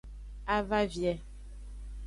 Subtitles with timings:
[0.53, 1.13] A va vie.